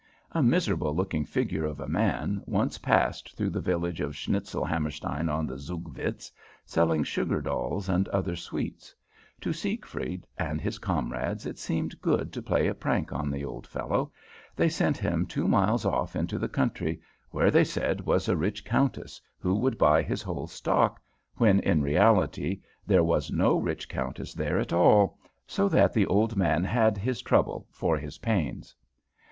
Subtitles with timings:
[0.31, 5.45] A miserable looking figure of a man once passed through the village of Schnitzelhammerstein on
[5.45, 6.31] the Zugvitz,
[6.65, 8.95] selling sugar dolls and other sweets.
[9.41, 13.67] To Siegfried and his comrades it seemed good to play a prank on the old
[13.67, 14.11] fellow.
[14.55, 16.99] They sent him two miles off into the country,
[17.29, 20.99] where, they said, was a rich countess, who would buy his whole stock,
[21.35, 26.35] when in reality there was no rich countess there at all, so that the old
[26.35, 28.75] man had his trouble for his pains.